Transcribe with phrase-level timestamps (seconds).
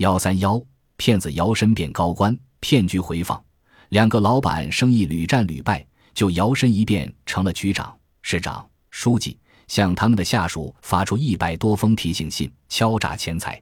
[0.00, 0.58] 幺三幺，
[0.96, 3.38] 骗子摇身变高官，骗局回放。
[3.90, 13.60] 两个老板生意屡战屡败，就摇身一变成了局长、市长、书记，向他们的下属发出一百多封提醒信，敲诈钱财。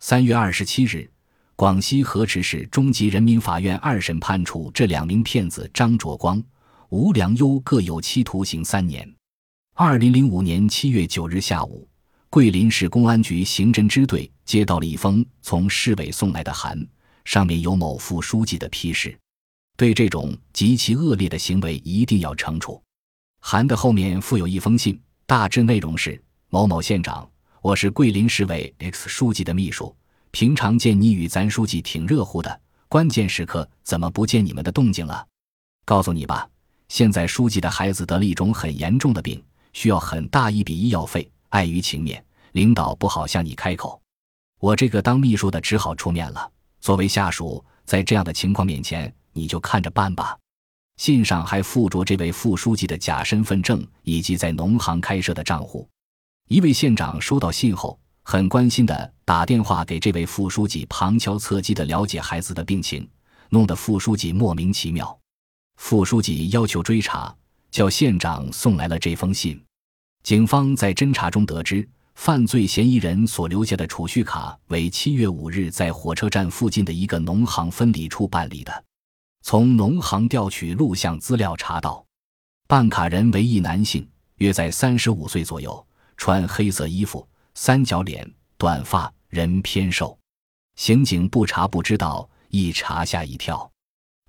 [0.00, 1.10] 三月二十七日，
[1.56, 6.42] 广西河池市中级人民法院二审判处这两名骗子张卓光、
[6.90, 9.10] 吴良优各有期徒刑三年。
[9.74, 11.88] 二零零五年七月九日下午，
[12.28, 16.84] 桂林市公安局刑侦支队接到了一封从市委送来的函，
[17.24, 19.16] 上面有某副书记的批示。
[19.76, 22.82] 对这种极其恶劣的行为，一定要惩处。
[23.38, 27.30] 函的后面附有一封信，大致内容是：某某县长，
[27.62, 29.94] 我是桂林市委 X 书记的秘书，
[30.32, 35.24] 平常见你与咱书记挺热乎的，关键时刻怎么不见你们的动静了？
[35.84, 36.50] 告诉你吧，
[36.88, 39.40] 现在书记的孩子得了一种很严重的病，
[39.72, 44.02] 需要很大一笔医药费，碍于情面，领导不好向你开口，
[44.60, 46.50] 我这个当秘书的只好出面了。
[46.80, 49.12] 作为下属，在这样的情况面前。
[49.32, 50.36] 你就看着办吧。
[50.96, 55.88] 信上还附着这位副书记的假身份证以及在农行开设的账户。
[56.48, 63.08] 一位县长收到信后，很关心的打电话给这位副书记，旁敲侧击的了解孩子的病情，
[63.50, 65.16] 弄得副书记莫名其妙。
[65.76, 67.32] 副书记要求追查，
[67.70, 69.62] 叫县长送来了这封信。
[70.22, 71.88] 警方在侦查中得知，
[72.20, 78.84] 犯罪嫌疑人所留下的储蓄卡为七月五日在火车站附近的一个农行分理处办理的。
[79.40, 82.04] 从农行调取录像资料查到，
[82.68, 84.06] 办卡人为一男性，
[84.36, 85.82] 约在三十五岁左右，
[86.18, 90.14] 穿黑色衣服，三角脸，短发，人偏瘦。
[90.76, 93.72] 刑警不查不知道，一查吓一跳，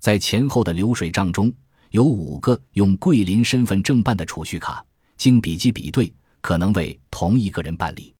[0.00, 1.52] 在前后的流水账中
[1.90, 4.82] 有五个用桂林身份证办的储蓄卡，
[5.18, 6.10] 经笔迹比对，
[6.42, 8.14] 可能为同一个人办理。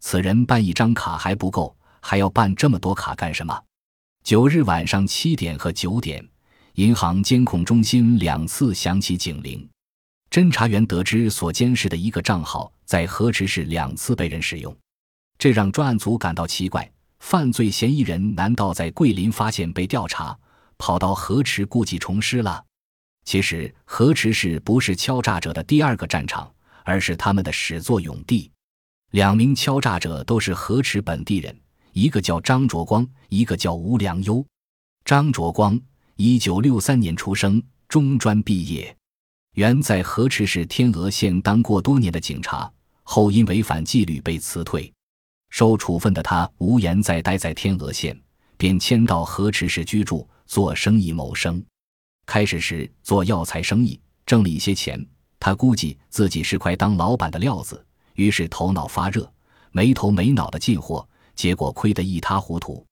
[0.00, 3.58] 此人办一张卡还不够，还要办这么多卡干什么？
[4.22, 6.22] 九日晚上七点和九点，
[6.74, 9.66] 银行监控中心两次响起警铃。
[10.30, 14.76] 侦查员得知，所监视的一个账号在河池市两次被人使用，
[15.38, 16.88] 这让专案组感到奇怪：
[17.18, 20.38] 犯罪嫌疑人难道在桂林发现被调查，
[20.78, 22.64] 跑到河池故技重施了？
[23.24, 26.50] 其实，河池市不是敲诈者的第二个战场，
[26.84, 28.50] 而是他们的始作俑地。
[29.10, 31.58] 两名敲诈者都是河池本地人。
[31.92, 34.46] 一个叫张卓光，一个叫吴良优。
[35.04, 35.78] 张卓光，
[36.14, 38.96] 一九六三年出生，中专毕业，
[39.54, 44.92] 原在河池市天峨县当过多年的警察，后因违反纪律被辞退。
[45.48, 48.16] 受处分的他无颜再待在天峨县，
[48.56, 51.60] 便迁到河池市居住，做生意谋生。
[52.24, 55.04] 开始时做药材生意，挣了一些钱，
[55.40, 57.84] 他估计自己是块当老板的料子，
[58.14, 59.28] 于是头脑发热，
[59.72, 61.04] 没头没脑的进货。
[61.34, 62.84] 结果亏得一塌糊涂。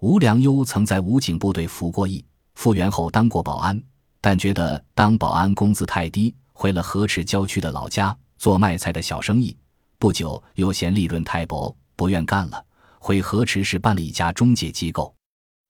[0.00, 2.22] 吴良优曾在武警部队服过役，
[2.54, 3.82] 复员后当过保安，
[4.20, 9.56] 但觉得当保安工资太低，回了河池郊区的老家做卖菜的小生意。
[9.98, 12.62] 不久又嫌利润太薄，不愿干了，
[12.98, 15.14] 回河池市办了一家中介机构。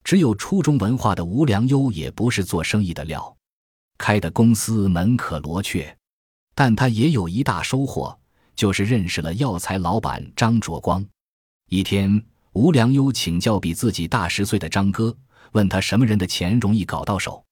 [0.02, 3.36] 只有初中文化的吴良优也不是做生意的料，
[3.98, 5.96] 开的公司门可罗雀，
[6.56, 8.18] 但他也有一大收获，
[8.54, 11.04] 就是认识了药材老板张卓光。
[11.68, 12.24] 一天，
[12.54, 15.14] 吴良优请教比自己大十岁的张哥，
[15.52, 17.44] 问他什么人的钱容易搞到手。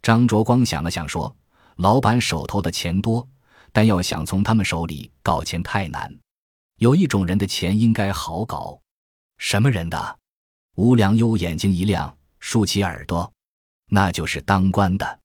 [0.00, 1.36] 张卓光想了想说
[1.76, 3.28] ：“老板手头的钱多，
[3.72, 6.10] 但要想从他们手里搞钱太难。
[6.78, 8.80] 有一种人的钱应该好搞，
[9.36, 10.18] 什么人的？”
[10.76, 13.30] 吴良优眼睛一亮，竖起耳朵
[13.92, 15.20] ：“那就是当官的。”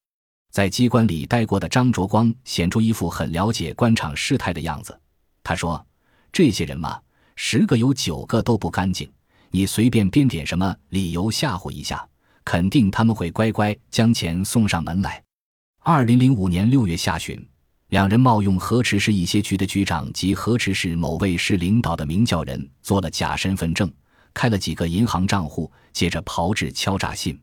[0.52, 4.98] 在机关里待过的张卓光显出一副很了解官场事态的样子。
[5.42, 5.84] 他说
[6.32, 7.00] ：“这些人嘛。”
[7.44, 9.12] 十个有九个都不干净，
[9.50, 12.08] 你随便编点什么理由吓唬一下，
[12.46, 15.24] 肯定他们会乖乖将钱送上门来。
[15.80, 17.44] 二零零五年六月下旬，
[17.88, 23.92] 两人冒用河池市一些局的局长及河池市某位市领导的名叫人做了假身份证，
[24.34, 27.42] 开了几个银行账户，接着炮制敲诈信。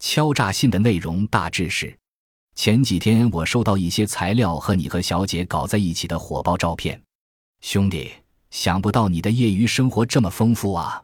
[0.00, 1.96] 敲诈信的内容大致是：
[2.58, 7.00] 前几天我收到一些材料和你和小姐搞在一起的火爆照片，
[7.60, 8.10] 兄弟。
[8.50, 11.00] 想不到你的业余生活这么丰富啊！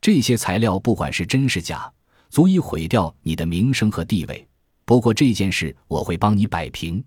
[0.00, 1.92] 这些材料不管是真是假，
[2.30, 4.48] 足以毁掉你的名声和地位。
[4.86, 7.04] 不过这件事我会帮你摆平。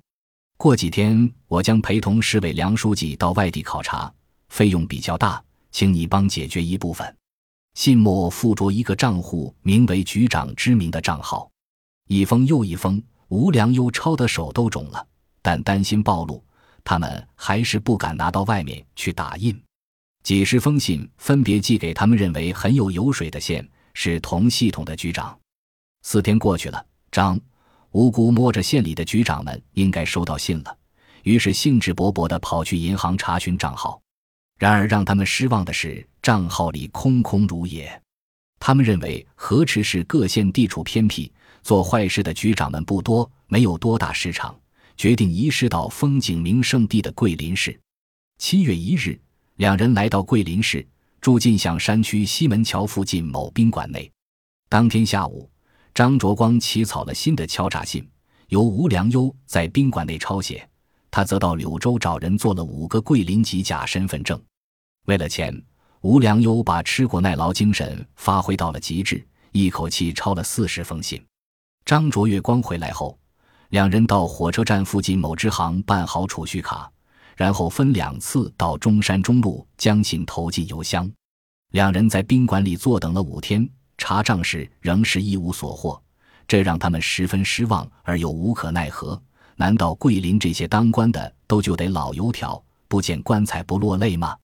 [0.58, 4.14] 过几天我将陪同市委梁书记到外地考察，
[4.50, 7.18] 费用比较大，请你帮解决一部分。
[7.74, 11.50] 信末附着一个账户，名为“局长之名”的账号。
[12.08, 15.06] 一封又一封，吴良优抄的手都肿了，
[15.42, 16.44] 但担心暴露，
[16.84, 19.60] 他们还是不敢拿到外面去打印。
[20.24, 25.38] 几十封信分别寄给他们认为很有油水的县是同系统的局长。
[26.02, 27.40] 四天过去了，张
[27.92, 30.78] 无辜摸着县里的局长们应该收到信了，
[31.24, 34.02] 于是兴致勃勃地跑去银行查询账号。
[34.58, 38.02] 然而让他们失望的是，账号里空空如也。
[38.60, 41.32] 他们认为河池市各县地处偏僻，
[41.70, 44.60] 做坏事的局长们不多，没有多大市场，
[44.98, 47.80] 决定移师到风景名胜地的桂林市。
[48.40, 49.22] 七月一日，
[49.58, 50.84] 两人来到桂林市，
[51.22, 54.12] 住进象山区西门桥附近某宾馆内。
[54.68, 55.48] 当天下午，
[55.94, 58.04] 张卓光起草了新的敲诈信，
[58.48, 60.68] 由吴良优在宾馆内抄写，
[61.12, 64.42] 他则到柳州找人做了五个桂林籍假身份证。
[65.06, 65.56] 为了钱。
[66.02, 71.24] 吴良优把吃苦耐劳精神发挥到了极致，一口气抄了四十封信。
[71.90, 73.18] 张卓月光回来后，
[73.70, 76.88] 两人到火车站附近某支行办好储蓄卡，
[77.36, 81.12] 然后分两次到中山中路将信投进邮箱。
[81.72, 86.00] 两人在宾馆里坐等了五天，查账时仍是一无所获，
[86.48, 89.20] 这让他们十分失望而又无可奈何。
[89.56, 94.38] 难道桂林这些当官的都就得老油条，不见棺材不落泪吗？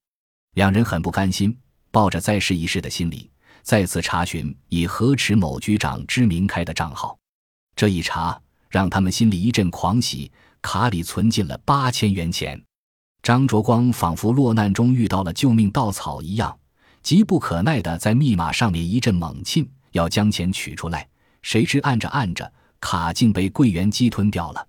[0.55, 1.55] 两人很不甘心，
[1.91, 3.29] 抱着再试一试的心理，
[3.61, 7.15] 再次查询以河池某局长之名开的账号。
[7.75, 8.39] 这一查，
[8.69, 10.31] 让他们心里一阵狂喜，
[10.61, 12.61] 卡里存进了八千元钱。
[13.21, 16.57] 张卓光仿佛落难中遇到了救命稻草一样，
[17.01, 21.07] 急不可耐地在密码上面一阵猛沁，要将钱取出来。
[21.41, 24.67] 谁知按着按着，卡竟被柜员机吞掉了。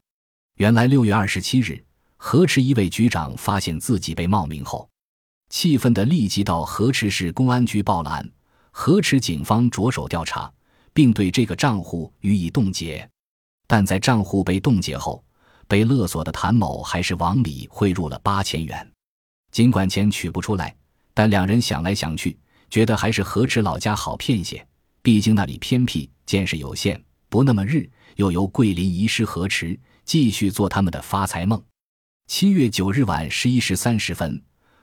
[0.56, 1.82] 原来六月二十七日，
[2.17, 4.88] 河池一位局长发现自己被冒名后。
[5.49, 8.29] 气愤的立即到河池市公安局报了案，
[8.73, 10.53] 河池警方着手调查，
[10.96, 13.06] 并对这个账户予以冻结。
[13.66, 15.22] 但在账户被冻结后，
[15.69, 18.90] 被勒索的谭某还是往里汇入了八千元。
[19.52, 20.75] 尽管钱取不出来，
[21.12, 22.38] 但两人想来想去，
[22.70, 24.66] 觉得还是河池老家好骗些。
[25.02, 26.98] 毕竟那里偏僻，见识有限，
[27.28, 31.62] 不那么日，又由桂林移师河池，继续做他们的发财梦。
[32.26, 34.43] 七月九日晚十一时三十分。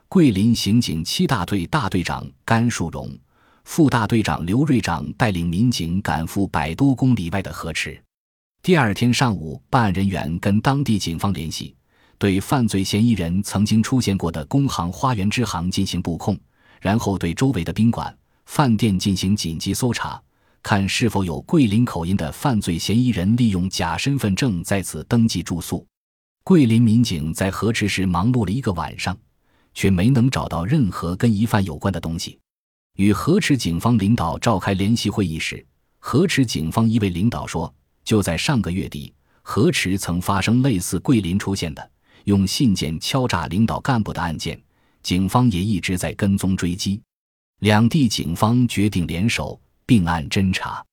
[0.09, 3.17] 桂林刑警七大队大队长甘树荣、
[3.63, 7.99] 副大队长刘瑞长带领民警赶赴百多公里外的河池。
[8.61, 11.75] 第二天上午，办案人员跟当地警方联系，
[12.17, 16.37] 对犯罪嫌疑人曾经出现过的工行花园支行进行布控，
[16.81, 18.15] 然后对周围的宾馆、
[18.45, 20.21] 饭店进行紧急搜查，
[20.61, 25.85] 看是否有桂林口音的犯罪嫌疑人利用假身份证在此登记住宿。
[26.43, 29.17] 桂林民警在河池市忙碌了一个晚上。
[29.75, 32.39] 却没能找到任何跟疑犯有关的东西。
[32.97, 35.65] 与河池警方领导召开联席会议时，
[35.97, 37.73] 河池警方一位领导说
[38.05, 39.11] ：“就在上个月底，
[39.41, 41.91] 河池曾发生类似桂林出现的
[42.25, 44.61] 用信件敲诈领导干部的案件，
[45.01, 47.01] 警方也一直在跟踪追击。
[47.61, 50.85] 两地警方决定联手并案侦查。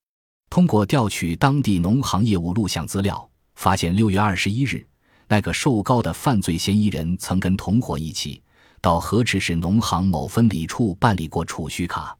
[0.48, 4.86] 通过调取当地农行业务录像资料，发现六月二十一日，
[5.28, 8.40] 那个瘦高的犯罪嫌疑人曾跟同伙一起。”
[8.80, 12.16] 到河池市农行某分理处办理过储蓄卡。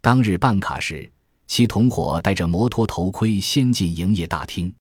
[0.00, 1.10] 当日办卡时，
[1.48, 4.72] 其同伙戴着摩托头盔先进营业大厅。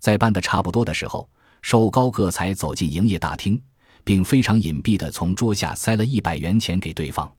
[0.00, 1.28] 在办的差不多的时候，
[1.60, 3.60] 瘦高个才走进营业大厅，
[4.04, 7.30] 并非常隐蔽地从桌下塞了一百元钱给对方。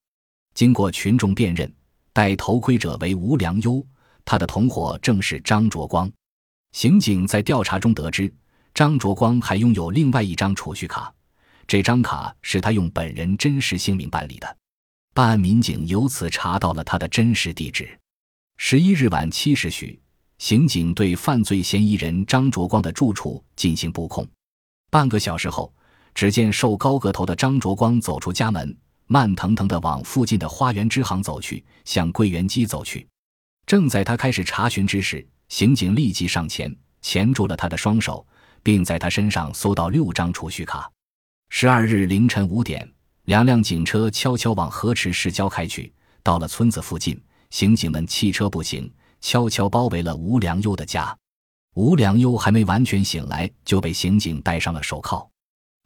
[0.54, 1.74] 经过群众辨认，
[2.12, 3.86] 戴头盔者为吴良优，
[4.25, 6.11] 他的同伙正是张卓光。
[6.73, 8.31] 刑警在调查中得知，
[8.73, 11.14] 张卓光还拥有另外一张储蓄卡。
[11.71, 14.57] 这张卡是他用本人真实姓名办理的，
[15.13, 17.97] 办案民警由此查到了他的真实地址。
[18.57, 19.97] 十一日晚七时许，
[20.37, 24.28] 刑警对犯罪嫌疑人张卓光的住处进行布控。
[24.90, 25.73] 半个小时后，
[26.13, 33.07] 只见瘦高个头的张卓光走出家门，慢腾腾地往附近的花园支行走去，向柜员机走去。
[33.66, 38.28] 正在他开始查询之时，刑警立即上前钳住了他的双手，
[38.61, 40.92] 并在他身上搜到六张储蓄卡。
[41.54, 42.90] 十二日凌晨五点，
[43.26, 45.94] 两辆警车悄悄往河池市郊开去。
[46.24, 48.90] 到了村子附近，刑警们弃车步行，
[49.20, 51.16] 悄悄包围了吴良优的家。
[51.76, 55.30] 吴良优还没完全醒来，就被刑警戴上了手铐。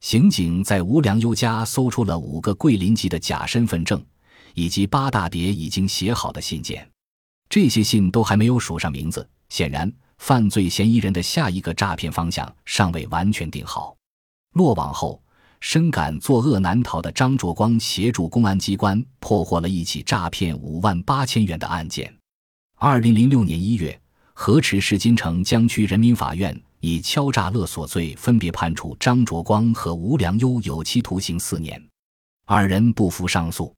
[0.01, 4.01] 刑警在吴良优家搜出了五个桂林籍的假身份证，
[4.53, 6.87] 以及八大叠已经写好的信件。
[7.49, 13.97] 这些信都还没有署上名字，显然犯罪嫌疑人的下一个诈骗方向尚未完全定好。
[14.53, 15.19] 落网后。
[15.59, 22.13] 深感作恶难逃的张卓光协助公安机关破获了一起诈骗五万八千元的案件。
[22.77, 23.99] 二零零六年一月，
[24.33, 31.81] 河池市金城江区人民法院以敲诈勒索罪分别判处张卓光和吴良优有期徒刑四年，
[32.45, 33.73] 二人不服上诉。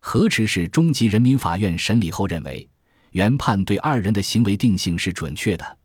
[0.00, 2.68] 河池市中级人民法院审理后认为，
[3.12, 5.78] 原判对二人的行为定性是准确的，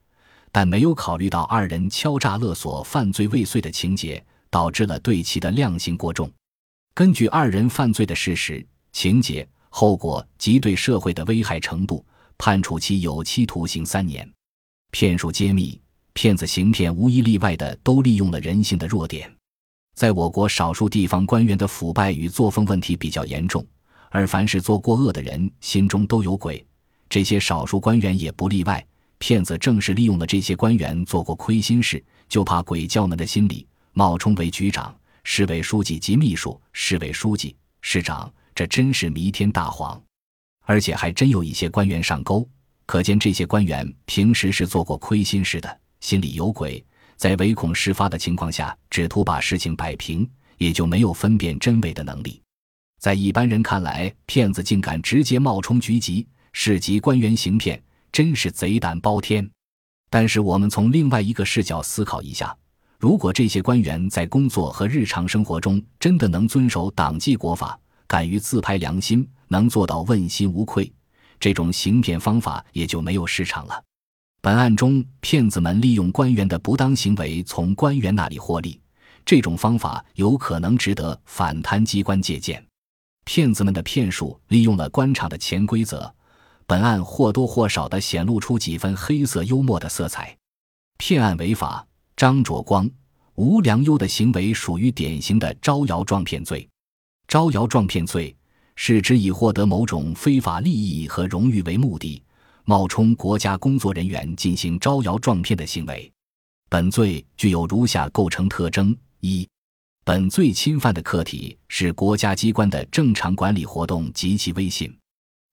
[0.51, 6.31] 但没有考虑到二人敲诈勒索犯罪未遂的情节，导致了对其的量刑过重。
[6.93, 12.05] 根据二人犯罪的事实、情节、后果及对社会的危害程度，
[12.37, 14.27] 判处其有期徒刑三年。
[14.91, 15.79] 骗术揭秘：
[16.13, 19.31] 骗子行骗无一例外的都利用了人性的弱点。
[19.95, 23.65] 在我国，少数地方官员的腐败与作风问题比较严重。
[24.09, 26.65] 而凡是做过恶的人，心中都有鬼，
[27.09, 28.83] 这些少数官员也不例外。
[29.19, 39.99] 骗子正是利用了这些官员做过亏心事，就怕鬼叫门的心理，冒充为局长、市委书记及秘书、市委书记、市长，这真是弥天大谎。
[40.67, 42.47] 而且还真有一些官员上钩，
[42.85, 46.85] 可见这些官员平时是做过亏心事的，心里有鬼，
[47.15, 52.39] 在唯恐事发的情况下，只图把事情摆平，也就没有分辨真伪的能力。
[52.99, 59.49] 在一般人看来，骗子竟敢直接冒充局级、市级官员行骗，真是贼胆包天。
[60.07, 62.55] 但是，我们从另外一个视角思考一下：
[62.99, 70.91] 如果这些官员在工作和日常生活中真的能遵守党纪国法，敢于自拍良心，能做到问心无愧，
[71.39, 73.83] 这种行骗方法也就没有市场了。
[74.41, 78.81] 本案中，骗子们利用官员的不当行为从官员那里获利，
[79.23, 82.63] 这种方法有可能值得反贪机关借鉴。
[83.25, 86.11] 骗子们的骗术利用了官场的潜规则，
[86.65, 90.35] 本案或多或少地显露出几分黑色幽默的色彩。
[90.97, 91.85] 骗案违法，
[92.17, 92.89] 张卓光、
[93.35, 96.67] 吴良优的行为属于典型的招摇撞骗罪。
[97.27, 98.35] 招摇撞骗罪
[98.75, 102.23] 是指以获得某种非法利益和荣誉为目的，
[102.65, 106.11] 冒充国家工作人员进行招摇撞骗的行为。
[106.69, 109.47] 本罪具有如下构成特征：一。
[110.03, 114.91] 本罪侵犯的客体是国家机关的正常管理活动及其威信。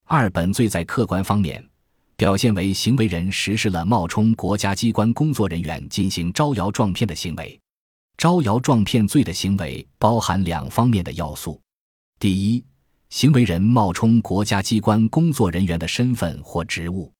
[0.06, 1.62] 二，本罪在客观方面
[2.24, 7.60] 表现为行为人实施了冒充国家机关工作人员进行招摇撞骗的行为。
[8.16, 11.60] 招摇撞骗罪的行为包含两方面的要素：
[12.18, 12.64] 第一，
[13.10, 17.12] 行为人冒充国家机关工作人员的身份或职务。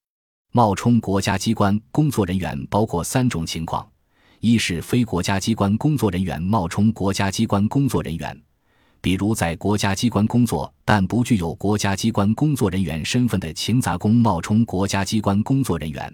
[0.51, 3.87] 冒充国家机关工作人员包括三种情况。
[4.39, 8.41] 一是非国家机关工作人员冒充国家机关工作人员，
[9.05, 16.11] 比如在国家机关工作但不具有国家机关工作人员身份的勤杂工冒充国家机关工作人员；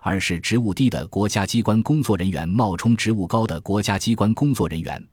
[0.00, 5.06] 二是职务低的国家机关工作人员冒充职务高的国家机关工作人员，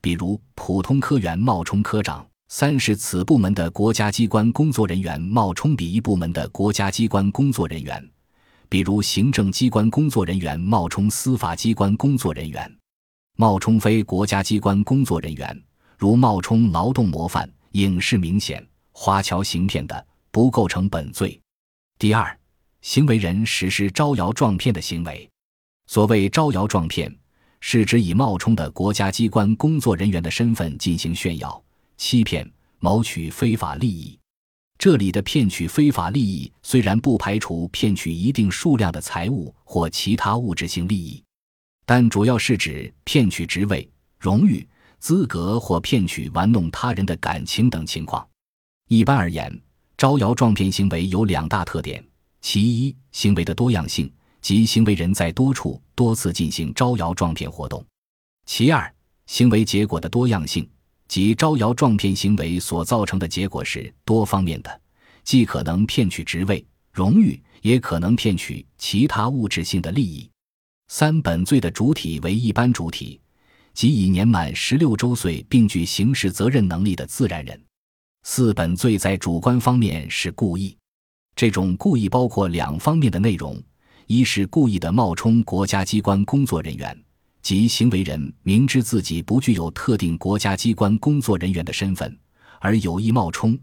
[0.00, 8.04] 比如普通科员冒充科长；三是此部门的国家机关工作人员冒充彼一部门的国家机关工作人员。
[8.68, 12.68] 比如，行政机关工作人员冒充司法机关工作人员，
[13.36, 15.62] 冒充非国家机关工作人员，
[15.96, 21.40] 如冒充劳动模范、影视明显、华侨行骗的，不构成本罪。
[21.98, 22.38] 第二，
[22.82, 25.28] 行为人实施招摇撞骗的行为。
[25.86, 27.14] 所谓招摇撞骗，
[27.60, 31.62] 是指以冒充的国家机关工作人员的身份进行炫耀、
[31.96, 32.48] 欺骗、
[32.80, 34.18] 谋取非法利益。
[34.78, 41.24] 这里的骗取非法利益，虽然不排除骗取一定数量的财物或其他物质性利益，
[41.86, 43.88] 但主要是指骗取职位、
[44.18, 44.68] 荣誉、
[45.06, 48.26] 资格或骗取玩弄他人的感情等情况。
[48.88, 49.56] 一般而言，
[49.96, 52.04] 招摇撞骗行为有两大特点：
[52.40, 57.80] 其一，行为的多样性，即行为人在多处多次进行招摇撞骗活动；
[58.46, 58.92] 其二，
[59.26, 60.68] 行为结果的多样性。
[61.06, 64.80] 即招摇撞骗行为所造成的结果是多方面的，
[65.22, 70.28] 既可能骗取职位、荣誉，也可能骗取其他物质性的利益。
[70.88, 73.20] 三本罪的主体为一般主体，
[73.76, 77.62] 即已年满十六周岁并具刑事责任能力的自然人。
[78.22, 80.74] 四本罪在主观方面是故意，
[81.36, 83.62] 这种故意包括两方面的内容：
[84.06, 86.98] 一是故意的冒充国家机关工作人员。
[87.42, 92.18] 即行为人明知自己不具有特定国家机关工作人员的身份，
[92.60, 93.54] 而有意冒充；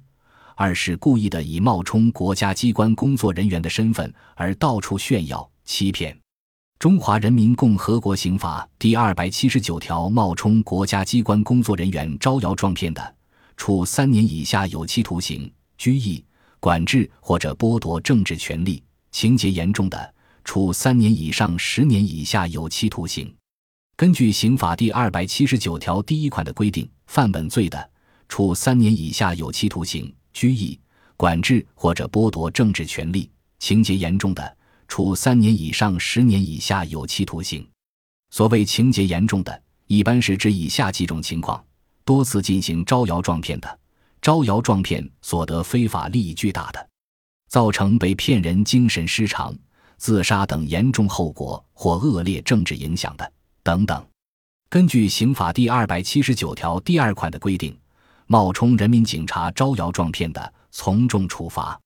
[0.55, 6.15] 二是故意的以冒充国家机关工作人员的身份而到处炫耀、欺骗。
[6.83, 13.15] 中华人民共和国刑法第二百七十九条，冒充国家机关工作人员招摇撞骗的，
[13.55, 16.21] 处三年以下有期徒刑、拘役、
[16.59, 20.13] 管制或者剥夺政治权利；情节严重的，
[20.43, 23.33] 处三年以上十年以下有期徒刑。
[23.95, 27.89] 根据刑法第二百七十九条第一款的规定，犯本罪的，
[28.27, 30.77] 处三年以下有期徒刑、拘役、
[31.15, 37.67] 管制或者剥夺政治权利；情节严重的，处三年以上十年以下有期徒刑。
[38.29, 41.63] 所谓情节严重的，一般是指以下几种情况：
[42.03, 43.79] 多次进行招摇撞骗的，
[44.21, 46.89] 招摇撞骗所得非法利益巨大的，
[47.49, 49.55] 造成被骗人精神失常、
[49.97, 54.03] 自杀等严重后果或恶劣政治影响的等等。
[54.69, 57.77] 根据刑法第二百七十九条第二款的规定，
[58.25, 61.79] 冒充人民警察招摇撞骗的，从重处罚。